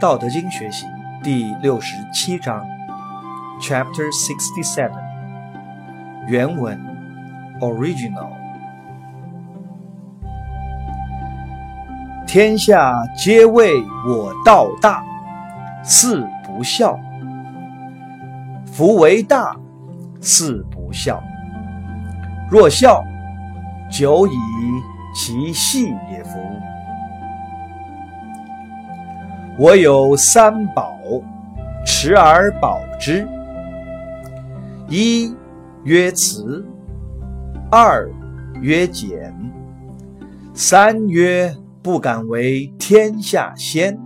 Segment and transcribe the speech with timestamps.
[0.00, 0.86] 道德经学习
[1.24, 2.64] 第六十七章
[3.60, 4.92] ，Chapter Sixty Seven，
[6.28, 6.80] 原文
[7.58, 8.28] ，Original。
[12.28, 13.74] 天下皆谓
[14.06, 15.02] 我道大，
[15.82, 16.96] 似不孝。
[18.66, 19.56] 夫为大，
[20.20, 21.20] 似不孝。
[22.48, 23.02] 若孝，
[23.90, 24.30] 久以
[25.12, 26.22] 其细也。
[26.22, 26.38] 夫。
[29.58, 30.94] 我有三宝，
[31.84, 33.26] 持而保之。
[34.88, 35.34] 一
[35.82, 36.64] 曰慈，
[37.68, 38.08] 二
[38.60, 39.34] 曰俭，
[40.54, 43.98] 三曰不敢为天下先。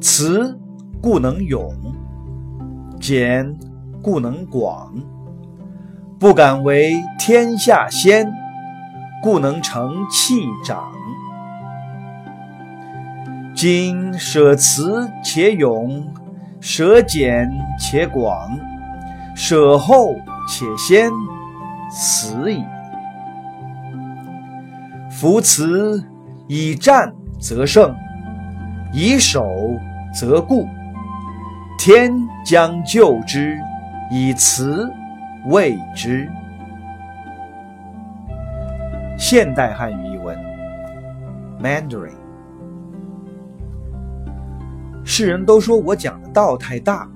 [0.00, 0.58] 慈
[1.00, 1.72] 故能勇，
[3.00, 3.56] 俭
[4.02, 4.92] 故能广，
[6.18, 8.28] 不敢为天下先，
[9.22, 10.95] 故能成器长。
[13.68, 16.06] 今舍慈且勇，
[16.60, 17.50] 舍俭
[17.80, 18.56] 且广，
[19.34, 20.14] 舍后
[20.48, 21.10] 且先，
[21.90, 22.62] 死矣。
[25.10, 26.00] 夫慈
[26.46, 27.92] 以战则胜，
[28.92, 29.44] 以守
[30.14, 30.68] 则固。
[31.76, 32.12] 天
[32.44, 33.58] 将救之，
[34.12, 34.88] 以慈
[35.46, 36.30] 卫之。
[39.18, 40.38] 现代汉语译文
[41.60, 42.25] ：Mandarin。
[45.08, 47.08] 世人都说我讲的道太大，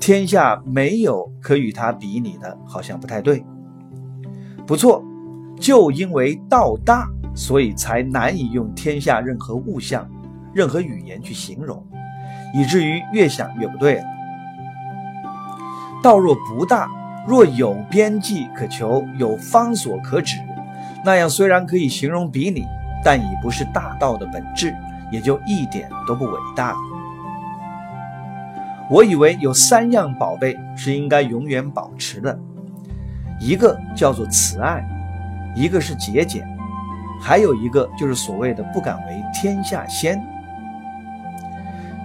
[0.00, 3.46] 天下没有可与他比拟的，好像不太对。
[4.66, 5.00] 不错，
[5.60, 10.04] 就因为道大，所以才难以用天下任何物象、
[10.52, 11.80] 任何语言去形容，
[12.52, 14.04] 以至于越想越不对了。
[16.02, 16.90] 道若不大，
[17.28, 20.36] 若有边际可求，有方所可指，
[21.04, 22.64] 那样虽然可以形容比拟，
[23.04, 24.74] 但已不是大道的本质，
[25.12, 26.74] 也就一点都不伟大。
[28.88, 32.38] 我以为有三样宝贝是应该永远保持的，
[33.40, 34.86] 一个叫做慈爱，
[35.56, 36.46] 一个是节俭，
[37.20, 40.24] 还有一个就是所谓的不敢为天下先。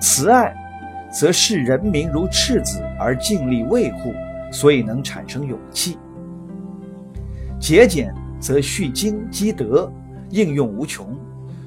[0.00, 0.54] 慈爱，
[1.10, 4.14] 则视人民如赤子而尽力维护，
[4.52, 5.96] 所以能产生勇气；
[7.58, 9.92] 节俭，则蓄精积德，
[10.30, 11.18] 应用无穷，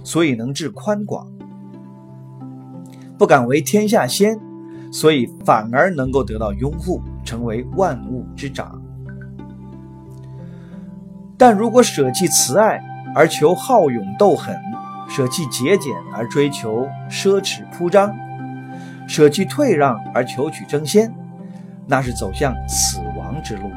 [0.05, 1.27] 所以能致宽广；
[3.17, 4.39] 不敢为天下先。
[4.91, 8.81] 所以反而能够得到拥护，成为万物之长。
[11.37, 12.79] 但如果舍弃慈爱
[13.15, 14.55] 而求好勇斗狠，
[15.09, 18.13] 舍弃节俭而追求奢侈铺张，
[19.07, 21.11] 舍弃退让而求取争先，
[21.87, 23.71] 那是走向死亡之路。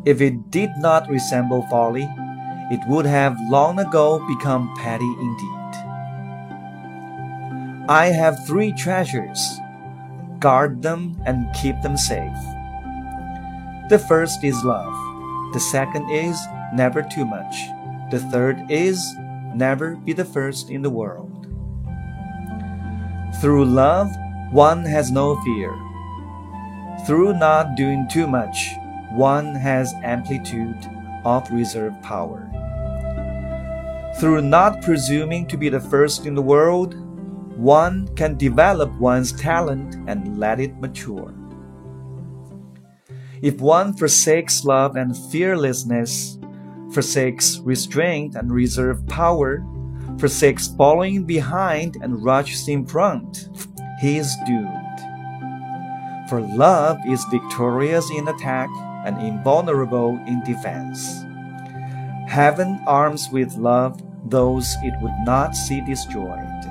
[0.09, 2.09] If it did not resemble folly,
[2.72, 5.72] it would have long ago become petty indeed.
[7.88, 9.38] I have three treasures.
[10.40, 12.42] Guard them and keep them safe.
[13.94, 14.97] The first is love.
[15.53, 16.41] The second is
[16.74, 17.70] never too much.
[18.09, 19.14] The third is
[19.53, 21.46] never be the first in the world.
[23.41, 24.09] Through love,
[24.50, 25.70] one has no fear.
[27.06, 28.74] Through not doing too much,
[29.12, 30.78] one has amplitude
[31.25, 32.50] of reserve power.
[34.20, 36.96] Through not presuming to be the first in the world,
[37.58, 41.34] one can develop one's talent and let it mature.
[43.41, 46.38] If one forsakes love and fearlessness,
[46.91, 49.66] forsakes restraint and reserve power,
[50.17, 53.50] forsakes following behind and rushes in front,
[54.02, 54.76] he is doomed.
[56.29, 58.70] For love is victorious in attack
[59.05, 61.25] and invulnerable in defense.
[62.28, 66.69] Heaven arms with love those it would not see destroyed.